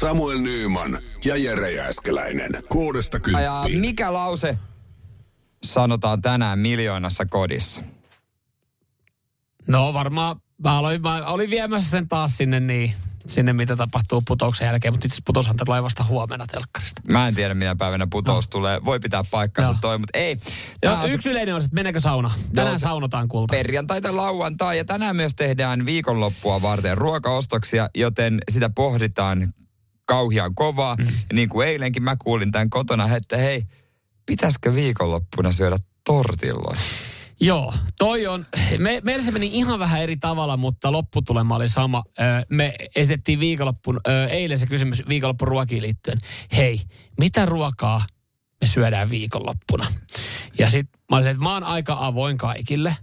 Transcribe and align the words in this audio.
Samuel 0.00 0.38
Nyyman 0.38 0.98
ja 1.24 1.36
Jere 1.36 1.72
Jääskeläinen. 1.72 2.50
Kuudesta 2.68 3.16
Ja 3.16 3.20
kymppiin. 3.20 3.80
mikä 3.80 4.12
lause 4.12 4.58
sanotaan 5.64 6.22
tänään 6.22 6.58
miljoonassa 6.58 7.26
kodissa? 7.26 7.82
No 9.68 9.92
varmaan, 9.94 10.36
mä, 10.62 10.78
aloin, 10.78 11.02
mä 11.02 11.26
olin 11.26 11.50
viemässä 11.50 11.90
sen 11.90 12.08
taas 12.08 12.36
sinne 12.36 12.60
niin, 12.60 12.94
sinne 13.26 13.52
mitä 13.52 13.76
tapahtuu 13.76 14.22
putouksen 14.28 14.66
jälkeen, 14.66 14.94
mutta 14.94 15.06
itse 15.06 15.14
asiassa 15.14 15.26
putoshan 15.26 15.56
tulee 15.66 15.82
vasta 15.82 16.04
huomenna 16.04 16.46
telkkarista. 16.46 17.02
Mä 17.08 17.28
en 17.28 17.34
tiedä, 17.34 17.54
minä 17.54 17.76
päivänä 17.76 18.06
putous 18.10 18.44
No. 18.46 18.50
tulee. 18.50 18.84
Voi 18.84 19.00
pitää 19.00 19.22
paikkansa 19.30 19.70
Joo. 19.70 19.78
toi, 19.80 19.98
mutta 19.98 20.18
ei. 20.18 20.30
Ja 20.82 20.90
Tää 20.90 21.00
on 21.00 21.08
se 21.08 21.14
yksi 21.14 21.28
yleinen 21.30 21.54
on, 21.54 21.60
että 21.60 21.74
meneekö 21.74 22.00
sauna? 22.00 22.30
Tänään 22.54 22.76
se- 22.78 22.82
saunotaan 22.82 23.28
kulta. 23.28 23.50
perjantai 23.50 24.00
tai 24.00 24.12
lauantai. 24.12 24.78
Ja 24.78 24.84
tänään 24.84 25.16
myös 25.16 25.34
tehdään 25.34 25.86
viikonloppua 25.86 26.62
varten 26.62 26.98
ruokaostoksia, 26.98 27.88
joten 27.94 28.38
sitä 28.50 28.70
pohditaan 28.70 29.52
kauhian 30.08 30.54
kovaa. 30.54 30.96
Mm. 30.96 31.06
Ja 31.06 31.12
niin 31.32 31.48
kuin 31.48 31.68
eilenkin 31.68 32.02
mä 32.02 32.16
kuulin 32.16 32.52
tämän 32.52 32.70
kotona, 32.70 33.16
että 33.16 33.36
hei, 33.36 33.62
pitäisikö 34.26 34.74
viikonloppuna 34.74 35.52
syödä 35.52 35.76
tortilloja? 36.04 36.80
Joo, 37.40 37.74
toi 37.98 38.26
on, 38.26 38.46
me, 38.78 39.00
meillä 39.04 39.24
se 39.24 39.30
meni 39.30 39.46
ihan 39.52 39.78
vähän 39.78 40.02
eri 40.02 40.16
tavalla, 40.16 40.56
mutta 40.56 40.92
lopputulema 40.92 41.56
oli 41.56 41.68
sama. 41.68 42.02
Ö, 42.18 42.22
Me 42.50 42.74
esitettiin 42.96 43.40
viikonloppun, 43.40 44.00
ö, 44.08 44.26
eilen 44.26 44.58
se 44.58 44.66
kysymys 44.66 45.02
viikonloppun 45.08 45.48
ruokiin 45.48 45.82
liittyen. 45.82 46.18
Hei, 46.56 46.80
mitä 47.18 47.46
ruokaa 47.46 48.06
me 48.60 48.66
syödään 48.66 49.10
viikonloppuna? 49.10 49.86
Ja 50.58 50.70
sitten 50.70 51.00
mä 51.10 51.16
olisin, 51.16 51.30
että 51.30 51.42
mä 51.42 51.54
oon 51.54 51.64
aika 51.64 51.96
avoin 52.00 52.38
kaikille. 52.38 52.96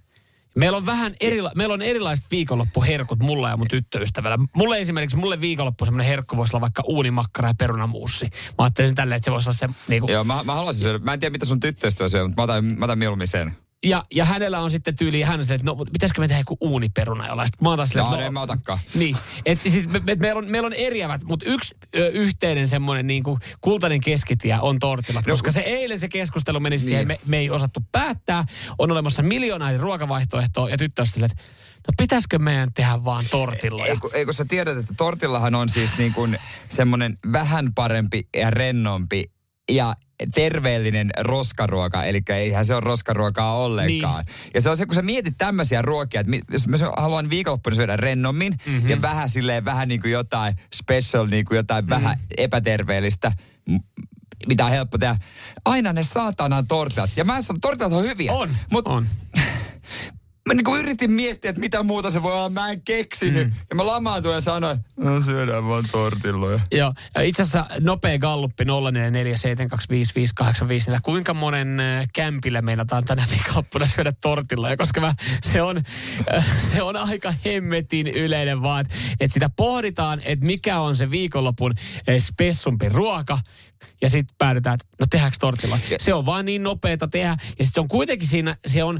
Meillä 0.56 0.78
on 0.78 0.86
vähän 0.86 1.14
erila- 1.20 1.52
meillä 1.56 1.73
on 1.73 1.81
erilaiset 1.81 2.25
viikonloppuherkut 2.31 3.20
mulla 3.20 3.50
ja 3.50 3.58
mun 3.58 3.67
tyttöystävällä. 3.67 4.38
Mulle 4.56 4.80
esimerkiksi, 4.80 5.17
mulle 5.17 5.42
viikonloppu 5.42 5.86
semmoinen 5.86 6.08
herkku 6.08 6.38
voisi 6.38 6.56
olla 6.56 6.62
vaikka 6.62 6.84
uunimakkara 6.86 7.50
ja 7.50 7.53
perunamuussi. 7.59 8.25
Mä 8.25 8.64
ajattelin 8.64 8.95
tälleen, 8.95 9.17
että 9.17 9.25
se 9.25 9.31
voisi 9.31 9.50
olla 9.50 9.58
se 9.58 9.70
niinku, 9.88 10.12
Joo, 10.12 10.23
mä, 10.23 10.44
mä 10.44 10.56
haluaisin 10.56 10.81
syödä. 10.81 11.00
Mä 11.00 11.14
en 11.14 11.20
tiedä, 11.20 11.31
mitä 11.31 11.45
sun 11.45 11.59
tyttöystävä 11.59 12.09
syö, 12.09 12.23
mutta 12.28 12.42
mä 12.42 12.44
otan, 12.44 12.66
mä 12.66 12.86
otan 12.86 13.00
mieluummin 13.00 13.28
sen. 13.28 13.58
Ja, 13.84 14.04
ja 14.14 14.26
hänellä 14.26 14.59
on 14.59 14.72
sitten 14.72 14.95
tyyli, 14.95 15.22
hän 15.22 15.40
on 15.40 15.44
silleen, 15.45 15.59
että 15.62 15.72
no, 15.72 15.86
pitäisikö 15.94 16.22
me 16.22 16.28
tehdä 16.28 16.42
joku 16.42 16.58
uuniperuna 16.62 17.28
jollain. 17.28 17.48
Sitten 17.48 17.64
mä 17.66 17.70
oon 17.70 17.78
taas 17.78 17.90
silleen, 17.90 18.06
Joo, 18.06 18.14
että 18.16 18.26
en 18.26 18.34
mä 18.34 18.42
otakaan. 18.42 18.80
Niin, 18.95 19.18
että 19.45 19.70
siis 19.70 19.88
me, 19.88 20.00
me, 20.00 20.16
meillä, 20.16 20.38
on, 20.40 20.52
meillä 20.52 20.66
on 20.66 20.73
eriävät, 20.73 21.23
mutta 21.23 21.45
yksi 21.45 21.76
ö, 21.96 22.08
yhteinen 22.09 22.68
semmoinen 22.68 23.08
niin 23.08 23.23
kuin 23.23 23.40
kultainen 23.62 24.02
keskitie 24.02 24.58
on 24.62 24.80
tortillat. 24.80 25.28
No, 25.28 25.34
koska 25.34 25.52
se 25.52 25.59
eilen 25.59 26.00
se 26.00 26.08
keskustelu 26.08 26.59
meni 26.59 26.76
Niin. 26.76 26.80
siihen, 26.88 27.08
me, 27.08 27.20
me 27.26 27.38
ei 27.38 27.50
osattu 27.50 27.80
päättää. 27.92 28.46
On 28.80 28.92
olemassa 28.92 29.23
miljoona 29.23 29.70
eri 29.70 29.78
ruokavaihtoehtoa 29.78 30.70
ja 30.70 30.78
tyttö 30.78 31.02
on 31.02 31.08
silleen, 31.08 31.31
että 31.31 31.44
no 31.88 31.94
pitäisikö 31.98 32.40
meidän 32.40 32.73
tehdä 32.73 33.03
vaan 33.03 33.23
tortilloja? 33.31 33.92
Ei 33.92 33.98
kun, 33.98 34.09
ei 34.14 34.26
kun 34.26 34.34
sä 34.34 34.46
tiedät, 34.46 34.78
että 34.78 34.94
tortillahan 34.98 35.56
on 35.56 35.70
siis 35.70 35.98
niin 35.98 36.14
kuin 36.14 36.38
semmoinen 36.70 37.18
vähän 37.31 37.73
parempi 37.76 38.28
ja 38.38 38.50
rennompi 38.50 39.34
ja 39.72 39.96
terveellinen 40.34 41.12
roskaruoka, 41.20 42.04
eli 42.04 42.22
eihän 42.30 42.66
se 42.66 42.74
ole 42.74 42.82
roskaruokaa 42.82 43.58
ollenkaan. 43.58 44.26
Niin. 44.26 44.36
Ja 44.54 44.62
se 44.62 44.70
on 44.70 44.78
se, 44.78 44.86
kun 44.86 44.96
sä 44.96 45.02
mietit 45.02 45.34
tämmöisiä 45.38 45.82
ruokia, 45.82 46.22
että 46.22 46.32
jos 46.52 46.68
mä 46.68 46.78
haluan 46.98 47.30
viikonloppuna 47.30 47.75
syödä 47.75 47.98
rennommin 47.98 48.59
mm-hmm. 48.66 48.90
ja 48.90 49.02
vähän 49.02 49.30
silleen, 49.30 49.66
vähän 49.66 49.88
niin 49.88 50.02
kuin 50.02 50.12
jotain 50.12 50.56
special, 50.74 51.28
niin 51.28 51.46
kuin 51.46 51.56
jotain 51.56 51.86
mm-hmm. 51.86 52.04
vähän 52.04 52.20
epäterveellistä, 52.38 53.31
mitä 54.48 54.66
on 54.66 54.72
helppo 54.72 54.98
tehdä. 54.98 55.18
Aina 55.66 55.94
ne 55.94 56.04
saatanan 56.04 56.68
tortilat. 56.68 57.09
Ja 57.16 57.25
mä 57.25 57.42
sanon, 57.42 57.62
tortilat 57.62 57.94
on 57.94 58.04
hyviä. 58.04 58.31
On, 58.31 58.58
Mut 58.72 58.88
on. 58.88 59.08
mä 60.47 60.53
niin 60.53 60.63
kuin 60.66 60.79
yritin 60.79 61.11
miettiä, 61.11 61.50
että 61.50 61.59
mitä 61.59 61.83
muuta 61.83 62.11
se 62.11 62.23
voi 62.23 62.33
olla. 62.33 62.50
Mä 62.50 62.72
en 62.72 62.81
keksinyt. 62.81 63.47
Mm. 63.47 63.53
Ja 63.69 63.75
mä 63.75 63.85
lamaantuin 63.85 64.35
ja 64.35 64.41
sanoin, 64.41 64.78
että 64.78 64.91
no 64.97 65.22
syödään 65.22 65.67
vaan 65.67 65.83
tortilloja. 65.91 66.59
Joo, 66.72 66.94
ja 67.16 67.22
itse 67.22 67.41
asiassa 67.41 67.66
nopea 67.79 68.19
galluppi 68.19 68.63
0447255854. 68.63 68.67
Kuinka 71.03 71.33
monen 71.33 71.79
äh, 71.79 72.07
kämpillä 72.13 72.61
meinataan 72.61 73.06
tänä 73.06 73.25
viikonloppuna 73.31 73.85
syödä 73.85 74.13
tortilla? 74.22 74.78
Koska 74.78 75.01
mä, 75.01 75.16
se, 75.44 75.61
on, 75.61 75.81
äh, 76.35 76.62
se 76.72 76.81
on 76.81 76.95
aika 76.95 77.33
hemmetin 77.45 78.07
yleinen 78.07 78.62
vaan, 78.62 78.81
että 78.81 78.95
et 79.19 79.31
sitä 79.31 79.50
pohditaan, 79.56 80.22
että 80.25 80.45
mikä 80.45 80.79
on 80.79 80.95
se 80.95 81.12
viikonlopun 81.12 81.73
äh, 82.09 82.16
spessumpi 82.19 82.89
ruoka. 82.89 83.39
Ja 84.01 84.09
sitten 84.09 84.35
päädytään, 84.38 84.73
että 84.73 84.85
no 85.00 85.06
tehdäänkö 85.09 85.38
tortilla. 85.39 85.79
Se 86.00 86.13
on 86.13 86.25
vaan 86.25 86.45
niin 86.45 86.63
nopeeta 86.63 87.07
tehdä. 87.07 87.29
Ja 87.29 87.38
sitten 87.45 87.66
se 87.73 87.79
on 87.79 87.88
kuitenkin 87.88 88.27
siinä, 88.27 88.57
se 88.66 88.83
on... 88.83 89.00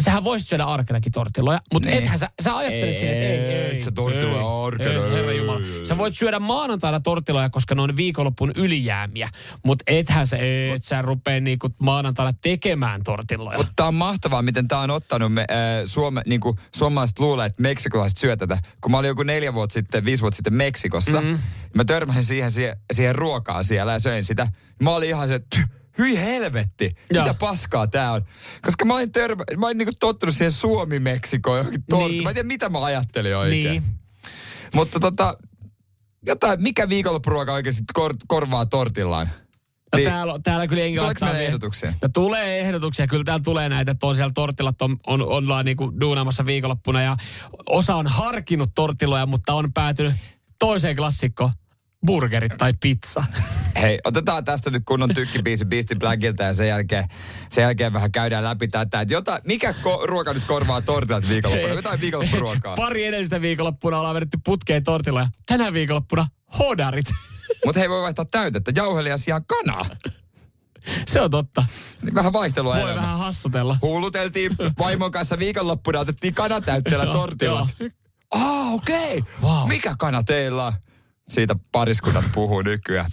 Sähän 0.00 0.24
voisit 0.24 0.48
syödä 0.48 0.64
arkenakin 0.64 1.12
tortilloja, 1.12 1.60
mutta 1.72 1.88
Niin. 1.88 2.02
ethän 2.02 2.18
sä, 2.18 2.30
sä 2.42 2.56
ajattelet 2.56 2.98
siinä, 2.98 3.12
että 3.12 3.26
ei, 3.26 3.38
ei. 3.38 3.82
se 3.82 3.90
tortilla 3.90 4.42
on 4.42 4.66
arkena, 4.66 4.90
Ei, 5.04 5.12
herra 5.12 5.30
ei, 5.30 5.38
Jumala. 5.38 5.58
ei, 5.60 5.78
ei. 5.78 5.86
Sä 5.86 5.98
voit 5.98 6.16
syödä 6.16 6.38
maanantaina 6.40 7.00
tortilloja, 7.00 7.50
koska 7.50 7.74
ne 7.74 7.82
on 7.82 7.96
viikonlopun 7.96 8.52
ylijäämiä. 8.56 9.28
Mutta 9.64 9.84
ethän 9.86 10.26
sä, 10.26 10.36
et 10.74 10.84
sä 10.84 11.02
rupee 11.02 11.40
niinku 11.40 11.68
maanantaina 11.78 12.32
tekemään 12.40 13.02
tortilloja. 13.04 13.58
Mutta 13.58 13.72
tää 13.76 13.86
on 13.86 13.94
mahtavaa, 13.94 14.42
miten 14.42 14.68
tää 14.68 14.80
on 14.80 14.90
ottanut 14.90 15.32
me, 15.32 15.40
äh, 15.40 15.46
Suome, 15.84 16.22
niin 16.26 16.40
kuin 16.40 16.56
suomalaiset 16.76 17.18
luulee, 17.18 17.46
että 17.46 17.62
meksikolaiset 17.62 18.18
syö 18.18 18.36
tätä. 18.36 18.58
Kun 18.80 18.90
mä 18.90 18.98
olin 18.98 19.08
joku 19.08 19.22
neljä 19.22 19.54
vuotta 19.54 19.74
sitten, 19.74 20.04
viisi 20.04 20.20
vuotta 20.20 20.36
sitten 20.36 20.54
Meksikossa, 20.54 21.20
mm-hmm. 21.20 21.38
mä 21.74 21.84
törmäsin 21.84 22.22
siihen, 22.24 22.50
siihen, 22.50 22.76
siihen 22.92 23.14
ruokaan 23.14 23.64
siellä 23.64 23.92
ja 23.92 23.98
söin 23.98 24.24
sitä. 24.24 24.48
Mä 24.82 24.90
olin 24.90 25.08
ihan 25.08 25.28
se, 25.28 25.34
että 25.34 25.68
hyi 25.98 26.16
helvetti, 26.18 26.90
Joo. 27.10 27.24
mitä 27.24 27.34
paskaa 27.34 27.86
tää 27.86 28.12
on. 28.12 28.22
Koska 28.62 28.84
mä 28.84 28.94
olin, 28.94 29.12
törmä, 29.12 29.44
mä 29.56 29.66
olin 29.66 29.78
niinku 29.78 29.92
tottunut 30.00 30.34
siihen 30.34 30.52
Suomi-Meksikoon 30.52 31.58
johonkin 31.58 31.84
tortti. 31.90 32.08
Niin. 32.10 32.22
Mä 32.22 32.30
en 32.30 32.34
tiedä, 32.34 32.46
mitä 32.46 32.68
mä 32.68 32.84
ajattelin 32.84 33.36
oikein. 33.36 33.64
Niin. 33.70 33.82
Mutta 34.74 35.00
tota, 35.00 35.38
jotain, 36.26 36.62
mikä 36.62 36.88
viikonloppuruoka 36.88 37.52
oikeasti 37.52 37.82
kor, 37.92 38.14
korvaa 38.28 38.66
tortillaan? 38.66 39.30
No 39.92 39.96
Niin. 39.96 40.08
täällä, 40.10 40.38
täällä 40.44 40.66
kyllä 40.66 40.82
jengi 40.82 40.98
meille 41.00 41.14
vielä- 41.20 41.38
ehdotuksia? 41.38 41.92
No 42.02 42.08
tulee 42.14 42.60
ehdotuksia. 42.60 43.06
Kyllä 43.06 43.24
täällä 43.24 43.42
tulee 43.42 43.68
näitä, 43.68 43.90
että 43.92 44.06
on 44.06 44.14
siellä 44.16 44.32
tortillat 44.34 44.82
on, 44.82 44.96
on, 45.06 45.22
ollaan 45.22 45.64
niinku 45.64 45.92
duunaamassa 46.00 46.46
viikonloppuna 46.46 47.02
ja 47.02 47.16
osa 47.66 47.94
on 47.94 48.06
harkinnut 48.06 48.68
tortilloja, 48.74 49.26
mutta 49.26 49.54
on 49.54 49.72
päätynyt 49.72 50.14
toiseen 50.58 50.96
klassikko, 50.96 51.50
burgerit 52.06 52.52
tai 52.58 52.74
pizza. 52.80 53.24
Hei, 53.80 53.98
otetaan 54.04 54.44
tästä 54.44 54.70
nyt 54.70 54.82
kunnon 54.86 55.14
tykkibiisi 55.14 55.64
Beastie 55.64 55.96
Blackilta 55.96 56.42
ja 56.42 56.54
sen 56.54 56.68
jälkeen, 56.68 57.04
sen 57.50 57.62
jälkeen 57.62 57.92
vähän 57.92 58.12
käydään 58.12 58.44
läpi 58.44 58.68
tätä, 58.68 59.00
että 59.00 59.14
jota, 59.14 59.40
mikä 59.44 59.72
ko- 59.72 60.06
ruoka 60.06 60.34
nyt 60.34 60.44
korvaa 60.44 60.82
tortilat 60.82 61.28
viikonloppuna? 61.28 61.74
Jotain 61.74 62.00
viikonloppuruokaa. 62.00 62.74
Pari 62.84 63.04
edellistä 63.04 63.40
viikonloppuna 63.40 63.98
ollaan 63.98 64.14
vedetty 64.14 64.38
putkeen 64.44 64.84
tortilloja. 64.84 65.28
Tänä 65.46 65.72
viikonloppuna 65.72 66.26
hodarit. 66.58 67.06
Mutta 67.64 67.80
hei, 67.80 67.90
voi 67.90 68.02
vaihtaa 68.02 68.24
täytettä. 68.24 68.72
Jauhelia 68.74 69.16
sijaan 69.16 69.44
kanaa. 69.46 69.82
Se 71.08 71.20
on 71.20 71.30
totta. 71.30 71.64
Niin 72.02 72.14
vähän 72.14 72.32
vaihtelua 72.32 72.72
Voi 72.72 72.80
enemmän. 72.82 73.02
vähän 73.04 73.18
hassutella. 73.18 73.78
Huuluteltiin 73.82 74.56
vaimon 74.78 75.12
kanssa 75.12 75.38
viikonloppuna, 75.38 76.00
otettiin 76.00 76.34
kanatäytteellä 76.34 77.04
joo. 77.42 77.66
Ah, 78.30 78.72
okei. 78.74 79.18
Okay. 79.18 79.32
Wow. 79.42 79.68
Mikä 79.68 79.94
kana 79.98 80.22
teillä 80.22 80.66
on? 80.66 80.72
Siitä 81.28 81.56
pariskunnat 81.72 82.24
puhuu 82.34 82.62
nykyään. 82.62 83.10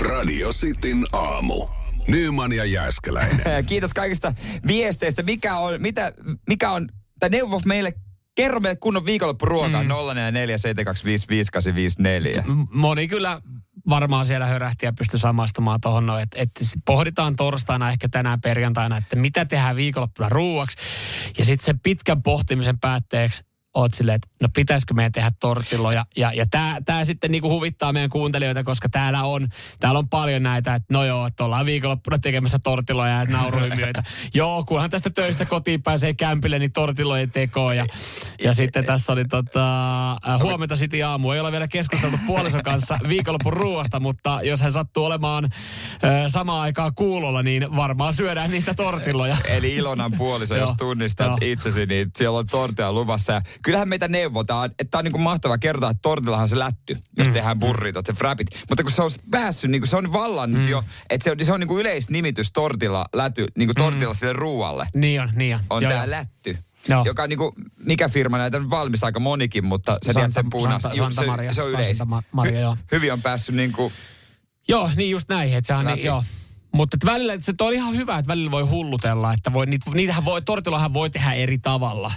Radio 0.00 0.52
Cityn 0.52 1.06
aamu. 1.12 1.66
Nyman 2.08 2.52
ja 2.52 2.64
Jääskeläinen. 2.64 3.64
Kiitos 3.66 3.94
kaikista 3.94 4.34
viesteistä. 4.66 5.22
Mikä 5.22 5.58
on, 5.58 5.82
mitä, 5.82 6.12
mikä 6.48 6.70
on, 6.70 6.88
tai 7.20 7.30
neuvo 7.30 7.60
meille, 7.64 7.92
kerro 8.34 8.60
meille 8.60 8.76
kunnon 8.76 9.06
viikonloppuruokaa 9.06 9.82
mm. 9.82 9.88
044 9.88 10.56
M- 12.46 12.78
Moni 12.78 13.08
kyllä 13.08 13.42
varmaan 13.88 14.26
siellä 14.26 14.46
hörähti 14.46 14.86
ja 14.86 14.92
pystyi 14.92 15.20
samastumaan 15.20 15.80
tuohon 15.80 16.06
noin, 16.06 16.22
että, 16.22 16.38
että 16.40 16.64
pohditaan 16.86 17.36
torstaina, 17.36 17.90
ehkä 17.90 18.08
tänään 18.08 18.40
perjantaina, 18.40 18.96
että 18.96 19.16
mitä 19.16 19.44
tehdään 19.44 19.76
viikonloppuna 19.76 20.28
ruuaksi. 20.28 20.76
Ja 21.38 21.44
sitten 21.44 21.64
sen 21.64 21.80
pitkän 21.80 22.22
pohtimisen 22.22 22.78
päätteeksi 22.78 23.42
oot 23.80 23.94
silleen, 23.94 24.16
että 24.16 24.28
no 24.42 24.48
pitäisikö 24.54 24.94
meidän 24.94 25.12
tehdä 25.12 25.30
tortilloja. 25.40 26.06
Ja, 26.16 26.32
ja 26.32 26.46
tämä 26.50 26.78
tää 26.84 27.04
sitten 27.04 27.30
niinku 27.30 27.50
huvittaa 27.50 27.92
meidän 27.92 28.10
kuuntelijoita, 28.10 28.64
koska 28.64 28.88
täällä 28.88 29.22
on, 29.22 29.48
täällä 29.80 29.98
on 29.98 30.08
paljon 30.08 30.42
näitä, 30.42 30.74
että 30.74 30.94
no 30.94 31.04
joo, 31.04 31.26
että 31.26 31.44
ollaan 31.44 31.66
viikonloppuna 31.66 32.18
tekemässä 32.18 32.58
tortilloja 32.58 33.12
ja 33.12 33.24
nauruhymiöitä. 33.24 34.02
joo, 34.34 34.64
kunhan 34.64 34.90
tästä 34.90 35.10
töistä 35.10 35.44
kotiin 35.44 35.82
pääsee 35.82 36.14
kämpille, 36.14 36.58
niin 36.58 36.72
tortillojen 36.72 37.30
tekoon. 37.30 37.76
Ja, 37.76 37.86
ja 38.44 38.52
sitten 38.52 38.84
tässä 38.84 39.12
oli 39.12 39.24
tota, 39.24 40.10
äh, 40.12 40.40
huomenta 40.42 40.74
City 40.74 41.02
aamu. 41.02 41.30
Ei 41.30 41.40
ole 41.40 41.52
vielä 41.52 41.68
keskusteltu 41.68 42.16
puolison 42.26 42.62
kanssa 42.62 42.98
viikonlopun 43.08 43.52
ruoasta, 43.52 44.00
mutta 44.00 44.40
jos 44.42 44.60
hän 44.60 44.72
sattuu 44.72 45.04
olemaan 45.04 45.44
äh, 45.44 46.10
samaan 46.28 46.60
aikaan 46.60 46.94
kuulolla, 46.94 47.42
niin 47.42 47.76
varmaan 47.76 48.12
syödään 48.12 48.50
niitä 48.50 48.74
tortilloja. 48.74 49.36
Eli 49.48 49.74
Ilonan 49.74 50.12
puoliso, 50.12 50.56
jos 50.56 50.74
tunnistat 50.78 51.42
itsesi, 51.42 51.86
niin 51.86 52.10
siellä 52.16 52.38
on 52.38 52.46
tortilla 52.46 52.92
luvassa. 52.92 53.42
Kyllähän 53.68 53.88
meitä 53.88 54.08
neuvotaan, 54.08 54.70
että 54.78 54.84
tämä 54.90 54.98
on 54.98 55.04
niin 55.04 55.20
mahtava 55.20 55.58
kertoa, 55.58 55.90
että 55.90 55.98
tortillahan 56.02 56.42
on 56.42 56.48
se 56.48 56.58
lätty, 56.58 56.96
jos 57.16 57.26
Mm. 57.28 57.32
tehdään 57.34 57.58
burritot 57.58 58.08
ja 58.08 58.14
frapit. 58.14 58.48
Mutta 58.68 58.82
kun 58.82 58.92
se 58.92 59.02
on 59.02 59.10
päässyt, 59.30 59.70
niin 59.70 59.80
kuin 59.80 59.88
se 59.88 59.96
on 59.96 60.12
vallannut 60.12 60.62
Mm. 60.62 60.68
jo, 60.68 60.84
että 61.10 61.24
se 61.24 61.30
on, 61.30 61.36
se 61.44 61.52
on 61.52 61.60
niin 61.60 61.68
kuin 61.68 61.80
yleisnimitys 61.80 62.52
tortilla, 62.52 63.06
läty, 63.12 63.46
niin 63.56 63.68
kuin 63.68 63.76
tortilla 63.76 64.14
sille 64.14 64.32
ruualle. 64.32 64.86
Niin 64.94 65.20
on, 65.20 65.30
niin 65.34 65.54
on. 65.54 65.60
On 65.70 65.82
tämä 65.82 66.10
lätty. 66.10 66.58
Joo. 66.88 67.02
Joka 67.04 67.22
on 67.22 67.28
niinku, 67.28 67.54
mikä 67.84 68.08
firma 68.08 68.38
näitä 68.38 68.58
nyt 68.58 68.70
valmistaa 68.70 69.06
aika 69.06 69.20
monikin, 69.20 69.64
mutta 69.64 69.96
sä 70.06 70.12
tiedät 70.14 70.32
sen 70.32 70.50
punas. 70.50 70.82
Santa, 70.82 70.96
Ju- 70.98 71.04
Santa 71.12 71.30
Maria. 71.30 71.52
se, 71.52 71.54
se 71.54 71.62
on 71.62 71.70
yleis. 71.70 71.98
Santa 71.98 72.14
Ma- 72.14 72.22
Maria, 72.32 72.60
joo. 72.60 72.76
Hyvin 72.92 73.12
on 73.12 73.22
päässyt 73.22 73.54
niinku, 73.54 73.92
Joo, 74.68 74.90
niin 74.96 75.10
just 75.10 75.28
näin, 75.28 75.52
että 75.54 75.66
sehän 75.68 75.86
niin, 75.86 76.04
joo. 76.04 76.24
Mutta 76.74 76.94
että 76.96 77.06
välillä, 77.06 77.32
se 77.40 77.52
on 77.60 77.72
ihan 77.74 77.94
hyvä, 77.94 78.18
että 78.18 78.28
välillä 78.28 78.50
voi 78.50 78.62
hullutella, 78.62 79.32
että 79.32 79.52
voi, 79.52 79.66
niitä, 79.66 79.90
niitähän 79.94 80.24
voi, 80.24 80.42
tortillahan 80.42 80.94
voi 80.94 81.10
tehdä 81.10 81.32
eri 81.32 81.58
tavalla. 81.58 82.12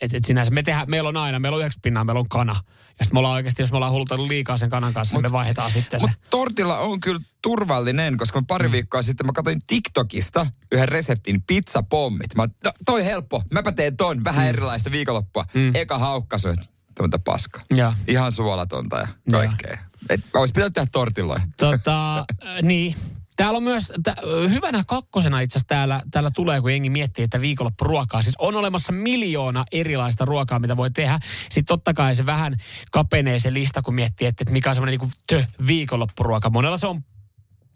Et, 0.00 0.14
et 0.14 0.24
sinänsä 0.24 0.52
me 0.52 0.62
tehdään, 0.62 0.90
meillä 0.90 1.08
on 1.08 1.16
aina, 1.16 1.38
meillä 1.38 1.56
on 1.56 1.60
yhdeksän 1.60 1.80
pinnaa, 1.82 2.04
meillä 2.04 2.18
on 2.20 2.28
kana. 2.28 2.56
Ja 2.98 3.04
sitten 3.04 3.14
me 3.16 3.18
ollaan 3.18 3.34
oikeasti, 3.34 3.62
jos 3.62 3.70
me 3.70 3.76
ollaan 3.76 3.92
hullutellut 3.92 4.28
liikaa 4.28 4.56
sen 4.56 4.70
kanan 4.70 4.92
kanssa, 4.92 5.14
Mut, 5.16 5.22
me 5.22 5.32
vaihdetaan 5.32 5.70
sitten 5.70 6.00
se. 6.00 6.06
Mutta 6.06 6.26
tortilla 6.30 6.78
on 6.78 7.00
kyllä 7.00 7.20
turvallinen, 7.42 8.16
koska 8.16 8.40
mä 8.40 8.44
pari 8.48 8.68
Mm. 8.68 8.72
viikkoa 8.72 9.02
sitten 9.02 9.26
mä 9.26 9.32
katsoin 9.32 9.60
TikTokista 9.66 10.46
yhden 10.72 10.88
reseptin 10.88 11.42
pizzapommit. 11.42 12.34
Mä, 12.34 12.48
no, 12.64 12.72
toi 12.84 13.04
helppo, 13.04 13.42
mäpä 13.52 13.72
teen 13.72 13.96
ton, 13.96 14.24
vähän 14.24 14.46
erilaista 14.46 14.90
viikonloppua. 14.90 15.44
Mm. 15.54 15.70
Eka 15.74 15.98
haukkaisu, 15.98 16.48
että 16.48 16.66
tuota 16.96 17.18
paska. 17.18 17.60
Joo. 17.70 17.92
Ihan 18.08 18.32
suolatonta 18.32 18.98
ja 18.98 19.08
kaikkea. 19.30 19.78
Et, 20.08 20.20
olisi 20.34 20.52
pitänyt 20.52 20.72
tehdä 20.72 20.88
tortilloja. 20.92 21.40
Tota, 21.56 22.24
niin. 22.62 22.96
Täällä 23.40 23.56
on 23.56 23.62
myös, 23.62 23.92
t- 24.02 24.50
hyvänä 24.50 24.82
kakkosena 24.86 25.40
itse 25.40 25.58
asiassa 25.58 25.68
täällä, 25.68 26.02
täällä 26.10 26.30
tulee, 26.34 26.60
kun 26.60 26.70
jengi 26.70 26.90
miettii, 26.90 27.24
että 27.24 27.40
viikonloppuruokaa. 27.40 28.22
Siis 28.22 28.36
on 28.38 28.56
olemassa 28.56 28.92
miljoona 28.92 29.64
erilaista 29.72 30.24
ruokaa, 30.24 30.58
mitä 30.58 30.76
voi 30.76 30.90
tehdä. 30.90 31.18
Sitten 31.42 31.64
totta 31.64 31.94
kai 31.94 32.14
se 32.14 32.26
vähän 32.26 32.56
kapenee 32.90 33.38
se 33.38 33.52
lista, 33.52 33.82
kun 33.82 33.94
miettii, 33.94 34.28
että, 34.28 34.42
että 34.42 34.52
mikä 34.52 34.68
on 34.68 34.74
semmoinen 34.74 35.00
niin 35.00 35.12
tö, 35.26 35.44
viikonloppuruoka. 35.66 36.50
Monella 36.50 36.76
se 36.76 36.86
on 36.86 37.00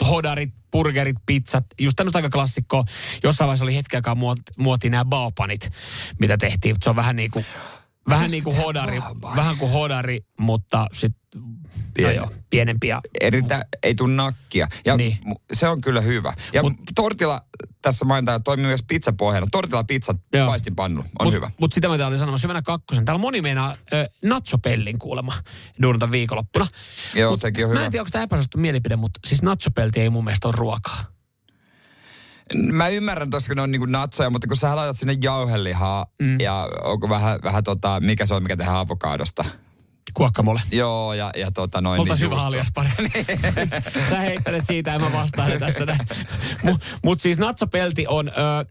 hodarit, 0.09 0.55
burgerit, 0.73 1.17
pizzat, 1.27 1.65
just 1.81 1.97
tämmöistä 1.97 2.19
aika 2.19 2.31
klassikkoa. 2.31 2.85
Jossain 3.23 3.47
vaiheessa 3.47 3.65
oli 3.65 3.75
hetken 3.75 3.99
aikaa 3.99 4.15
muot, 4.15 4.39
muotiin 4.59 4.91
nämä 4.91 5.05
baopanit, 5.05 5.71
mitä 6.21 6.39
tehtiin. 6.39 6.77
Se 6.83 6.91
on 6.91 6.97
vähän 6.97 7.17
niin 7.17 7.31
kuin, 7.31 7.45
vähän 8.09 8.31
niin 8.31 8.45
kuin 8.45 8.57
hodari, 8.57 9.01
vähän 9.37 9.57
kuin 9.57 9.73
hodari, 9.73 10.21
mutta 10.39 10.87
sitten 10.93 11.21
no 11.35 11.41
Pieni. 11.95 12.15
joo, 12.15 12.31
pienempi 12.51 12.89
ja 12.89 13.01
Erittäin, 13.21 13.63
ei 13.83 13.95
tule 13.95 14.13
nakkia. 14.15 14.69
Ja 14.85 14.97
Niin. 14.97 15.19
se 15.53 15.69
on 15.69 15.81
kyllä 15.81 16.01
hyvä. 16.01 16.33
Ja 16.53 16.63
Mut- 16.63 16.77
tortilla, 16.95 17.45
tässä 17.83 18.05
mainitaan, 18.05 18.43
toimii 18.43 18.67
myös 18.67 18.83
pizzapohjana. 18.89 19.47
Tortilla 19.53 19.85
pizzat 19.85 20.17
Joo. 20.33 20.47
paistinpannulla. 20.47 21.09
On 21.19 21.27
mut, 21.27 21.35
hyvä. 21.35 21.51
Mutta 21.61 21.75
sitä 21.75 21.89
mä 21.89 22.07
olin 22.07 22.19
sanomassa 22.19 22.47
hyvänä 22.49 22.63
kakkosen. 22.63 23.05
Täällä 23.05 23.21
moni 23.21 23.43
meinaa 23.43 23.77
ö, 23.93 24.09
natsopellin 24.25 24.99
kuulemma 24.99 25.33
duunata 25.83 26.11
viikonloppuna. 26.11 26.67
Joo, 27.15 27.31
Mut 27.31 27.41
sekin 27.41 27.65
on 27.65 27.71
Mä 27.71 27.75
hyvä. 27.75 27.87
en 27.87 27.93
tiedä, 27.93 28.03
onko 28.03 28.11
tämä 28.13 28.23
epäsuosittu 28.25 28.59
mielipide, 28.59 28.97
mutta 28.97 29.21
siis 29.27 29.43
natsopelti 29.43 30.01
ei 30.01 30.11
mun 30.11 30.25
mielestä 30.25 30.49
ole 30.49 30.55
ruokaa. 30.59 31.05
Mä 32.55 32.89
ymmärrän 32.89 33.31
tossa, 33.31 33.49
kun 33.49 33.57
ne 33.57 33.63
on 33.63 33.71
niinku 33.71 33.87
natsoja, 33.87 34.31
mutta 34.31 34.49
kun 34.49 34.57
sä 34.57 34.77
laitat 34.77 34.97
sinne 34.99 35.17
jauhelihaa 35.23 36.07
mm. 36.23 36.41
ja 36.41 36.69
onko 36.85 37.09
vähän, 37.09 37.39
vähän 37.43 37.65
tota, 37.65 38.01
mikä 38.01 38.27
se 38.27 38.35
on, 38.35 38.43
mikä 38.43 38.57
tehdään 38.57 38.77
avokadosta. 38.79 39.45
Kuokkamole. 40.15 40.63
Joo, 40.73 41.15
ja, 41.15 41.31
ja 41.37 41.51
tota 41.51 41.81
noin. 41.81 42.01
Oltaisiin 42.01 42.27
hyvä 42.27 42.35
juusto. 42.35 42.49
alias 42.49 42.69
pari. 42.75 42.89
Sä 44.11 44.19
heittelet 44.19 44.67
siitä 44.67 44.91
ja 44.91 44.99
mä 44.99 45.13
vastaan 45.13 45.53
tässä 45.59 45.85
näin. 45.85 46.01
Mutta 46.63 46.87
mut 47.03 47.21
siis 47.21 47.39
natsopelti 47.39 48.07
on, 48.09 48.29
öö, 48.29 48.65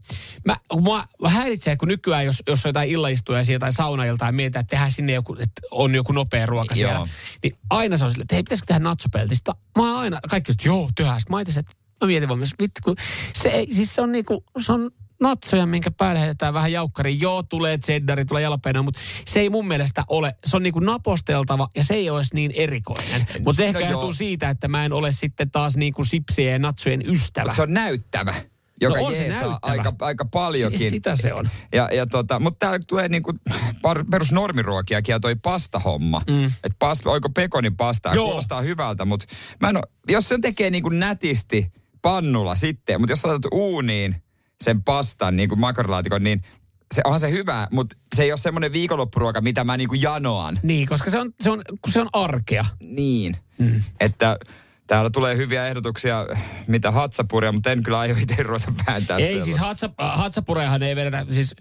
mä, 0.46 0.56
mua 0.74 1.06
häiritsee, 1.28 1.78
kun 1.78 1.88
nykyään, 1.88 2.26
jos, 2.26 2.44
jos 2.48 2.66
on 2.66 2.70
jotain 2.70 2.90
illaistujaisia 2.90 3.60
tai 3.60 3.74
saunailta 3.74 4.26
ja 4.26 4.32
mietitään, 4.32 4.62
että 4.62 4.70
tehdään 4.70 4.92
sinne 4.92 5.14
joku, 5.14 5.34
että 5.34 5.62
on 5.72 5.96
joku 5.96 6.12
nopea 6.12 6.46
ruoka 6.46 6.76
siellä. 6.76 6.94
Joo. 6.94 7.08
Niin 7.44 7.56
aina 7.70 7.98
se 7.98 8.04
on 8.04 8.12
silleen, 8.12 8.26
että 8.26 8.36
hei, 8.36 8.44
pitäisikö 8.44 8.68
tehdä 8.68 8.80
natsopeltistä? 8.80 9.54
Mä 9.78 10.00
aina, 10.00 10.20
kaikki 10.30 10.52
että 10.52 10.68
joo, 10.68 10.90
tehdään. 10.96 11.20
Sitten 11.22 11.36
mä 11.36 11.42
itse, 11.42 11.60
että 11.60 11.74
mä 12.02 12.08
mietin 12.08 12.30
vaan 12.30 12.40
myös, 12.40 12.54
vittu, 12.62 12.82
kun 12.84 12.96
se 13.34 13.50
ei, 13.50 13.74
siis 13.74 13.96
se 13.96 14.02
on 14.02 14.12
niinku, 14.12 14.44
se 14.60 14.72
on 14.72 14.92
natsoja, 15.24 15.66
minkä 15.66 15.92
päälle 15.92 16.22
heitetään 16.22 16.54
vähän 16.54 16.72
jaukkari. 16.72 17.18
Joo, 17.20 17.44
tulee 17.44 17.78
cheddari, 17.78 18.26
tulee 18.26 18.44
jalapeno, 18.44 18.84
mutta 18.84 19.02
se 19.26 19.40
ei 19.40 19.50
mun 19.50 19.68
mielestä 19.68 20.04
ole. 20.08 20.36
Se 20.46 20.58
on 20.58 20.64
niinku 20.64 20.80
naposteltava 20.80 21.68
ja 21.76 21.84
se 21.84 21.94
ei 21.94 22.10
olisi 22.10 22.36
niin 22.36 22.52
erikoinen. 22.56 23.28
Mutta 23.40 23.58
se 23.58 23.66
ehkä 23.66 23.80
No 23.80 23.86
no 23.86 23.92
joo. 23.92 24.00
johtuu 24.00 24.14
siitä, 24.14 24.50
että 24.50 24.68
mä 24.68 24.86
en 24.86 24.94
ole 24.94 25.12
sitten 25.12 25.52
taas 25.52 25.78
niinku 25.78 26.04
sipsien 26.04 26.52
ja 26.52 26.60
natsojen 26.60 27.02
ystävä. 27.10 27.46
Mut 27.46 27.56
se 27.56 27.62
on 27.62 27.74
näyttävä, 27.74 28.34
joka 28.82 28.98
No 28.98 29.06
on 29.06 29.14
se 29.14 29.22
jeesaa 29.22 29.60
aika, 29.62 29.94
aika 30.02 30.26
paljonkin. 30.26 30.80
Si- 30.80 30.90
sitä 30.90 31.16
se 31.16 31.34
on. 31.34 31.50
Ja, 31.74 31.90
ja 31.94 32.08
tota, 32.08 32.40
mutta 32.40 32.60
täällä 32.60 32.80
tulee 32.88 33.10
niinku 33.10 33.34
par, 33.82 34.06
perusnormiruokiakin 34.12 35.14
ja 35.14 35.20
toi 35.20 35.36
pastahomma. 35.36 36.22
Mm. 36.30 36.46
Että 36.46 36.76
pasta, 36.80 37.10
oiko 37.10 37.30
pekonin 37.30 37.78
pastaa, 37.78 38.16
Joo. 38.16 38.26
kuulostaa 38.26 38.62
hyvältä, 38.62 39.06
mutta 39.06 39.26
mä 39.62 39.70
en 39.70 39.78
oo, 39.78 39.84
jos 40.10 40.30
sen 40.30 40.42
tekee 40.42 40.70
niinku 40.70 40.90
nätisti 40.90 41.72
pannulla 42.02 42.56
sitten, 42.56 43.02
mutta 43.02 43.12
jos 43.12 43.26
laitat 43.26 43.52
uuniin 43.54 44.23
sen 44.64 44.84
pastan, 44.84 45.36
niin 45.36 45.50
kuin 45.50 45.60
makaronilaatikon, 45.60 46.24
niin 46.24 46.42
se, 46.94 47.02
onhan 47.06 47.20
se 47.20 47.32
hyvä, 47.32 47.68
mutta 47.72 47.96
se 48.16 48.24
ei 48.24 48.32
ole 48.32 48.38
semmoinen 48.38 48.74
viikonloppuruoka, 48.74 49.42
mitä 49.42 49.64
mä 49.64 49.78
niinku 49.78 49.96
janoan. 49.96 50.60
Niin, 50.64 50.88
koska 50.88 51.10
se 51.10 51.20
on, 51.20 51.32
se 51.40 51.52
on, 51.52 51.62
kun 51.82 51.94
se 51.94 52.02
on 52.02 52.10
arkea. 52.14 52.66
Niin. 52.80 53.36
Mm. 53.58 53.84
Että 54.00 54.38
täällä 54.88 55.10
tulee 55.10 55.38
hyviä 55.38 55.68
ehdotuksia, 55.68 56.28
mitä 56.68 56.92
hatsapuria, 56.92 57.52
mutta 57.52 57.72
en 57.72 57.84
kyllä 57.84 58.00
aio 58.00 58.16
itse 58.20 58.44
ruveta 58.44 58.74
vääntää 58.88 59.18
Ei 59.18 59.24
sellaista. 59.24 59.46
siis 59.46 59.58
hatsa, 59.58 59.90
hatsapureahan 59.98 60.84
ei 60.84 60.96
vedetä, 60.96 61.26
siis 61.30 61.56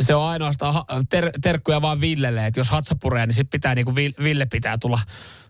se 0.00 0.14
on 0.14 0.24
ainoastaan 0.24 0.84
ter, 1.10 1.30
terkkuja 1.42 1.82
vaan 1.82 2.00
Villelle, 2.00 2.46
että 2.46 2.60
jos 2.60 2.70
hatsapureja, 2.70 3.26
niin 3.26 3.34
sitten 3.34 3.50
pitää 3.50 3.74
niinku 3.74 3.94
Vi- 3.96 4.14
Ville 4.22 4.46
pitää 4.46 4.78
tulla 4.78 4.98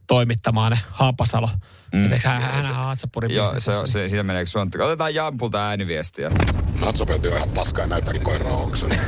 toimittamaan 0.07 0.73
ne 0.73 0.79
Haapasalo. 0.91 1.49
Mm. 1.95 2.13
Eikö 2.13 2.29
hän, 2.29 2.43
hän, 2.43 2.63
hän 2.65 2.75
hatsapuri 2.75 3.35
Joo, 3.35 3.61
se, 3.61 3.71
on- 3.77 3.89
se, 3.89 4.09
siinä 4.09 4.23
meneekö 4.23 4.51
suontu. 4.51 4.83
Otetaan 4.83 5.15
Jampulta 5.15 5.67
ääniviestiä. 5.69 6.31
Natsopelti 6.81 7.29
on 7.29 7.37
ihan 7.37 7.49
paskaa 7.49 7.85
ja 7.85 7.89
näyttääkin 7.89 8.23
koiraa 8.23 8.57
oksen. 8.57 8.91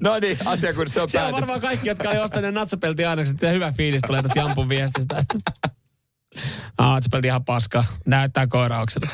no 0.00 0.18
niin, 0.18 0.38
asia 0.44 0.74
kun 0.74 0.88
se 0.88 1.00
on 1.00 1.08
Siellä 1.08 1.26
on 1.26 1.32
päätetty. 1.32 1.40
varmaan 1.52 1.60
kaikki, 1.60 1.88
jotka 1.88 2.08
oli 2.08 2.18
ostaneet 2.18 2.54
natsopelti 2.54 3.04
ainekset, 3.04 3.42
ja 3.42 3.52
hyvä 3.52 3.72
fiilis 3.72 4.02
tulee 4.06 4.22
tästä 4.22 4.38
Jampun 4.40 4.68
viestistä. 4.68 5.24
Ah, 6.78 6.92
natsopelti 6.92 7.26
ihan 7.26 7.44
paska. 7.44 7.84
Näyttää 8.06 8.46
koiraukselta. 8.46 9.06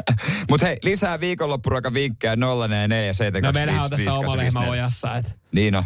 Mutta 0.50 0.66
hei, 0.66 0.78
lisää 0.82 1.20
viikonloppuruokavinkkejä 1.20 2.36
044 2.36 3.12
No 3.42 3.52
meillähän 3.52 3.84
on 3.84 3.90
tässä 3.90 4.14
oma 4.14 4.36
lehmä 4.36 4.60
ojassa. 4.60 5.16
Et. 5.16 5.36
Niin 5.52 5.74
on. 5.74 5.84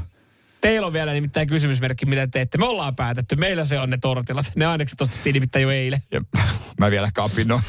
Teillä 0.60 0.86
on 0.86 0.92
vielä 0.92 1.12
nimittäin 1.12 1.48
kysymysmerkki, 1.48 2.06
mitä 2.06 2.26
teette. 2.26 2.58
Me 2.58 2.66
ollaan 2.66 2.96
päätetty. 2.96 3.36
Meillä 3.36 3.64
se 3.64 3.78
on 3.78 3.90
ne 3.90 3.98
tortilat. 3.98 4.52
Ne 4.56 4.66
ainekset 4.66 5.00
ostettiin 5.00 5.34
nimittäin 5.34 5.62
jo 5.62 5.70
eilen. 5.70 6.02
Ja 6.10 6.20
mä 6.80 6.90
vielä 6.90 7.08
kapinoin. 7.14 7.62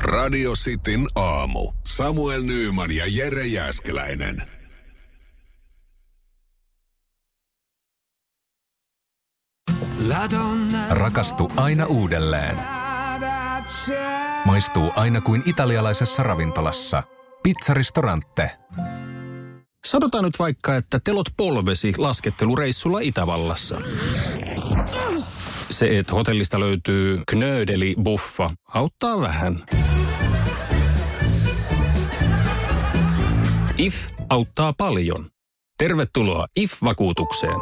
Radio 0.00 0.52
Cityn 0.52 1.06
aamu. 1.14 1.72
Samuel 1.86 2.42
Nyyman 2.42 2.90
ja 2.90 3.04
Jere 3.06 3.46
Jäskeläinen. 3.46 4.42
Rakastu 10.90 11.52
aina 11.56 11.86
uudelleen. 11.86 12.56
Maistuu 14.44 14.92
aina 14.96 15.20
kuin 15.20 15.42
italialaisessa 15.46 16.22
ravintolassa. 16.22 17.02
Pizzaristorante. 17.42 18.50
Sanotaan 19.84 20.24
nyt 20.24 20.38
vaikka, 20.38 20.76
että 20.76 21.00
telot 21.04 21.26
polvesi 21.36 21.92
laskettelureissulla 21.96 23.00
Itävallassa. 23.00 23.80
Se, 25.70 25.98
että 25.98 26.14
hotellista 26.14 26.60
löytyy 26.60 27.22
knöydeli 27.28 27.94
buffa, 28.02 28.50
auttaa 28.74 29.20
vähän. 29.20 29.58
IF 33.78 33.94
auttaa 34.30 34.72
paljon. 34.72 35.30
Tervetuloa 35.78 36.46
IF-vakuutukseen. 36.56 37.56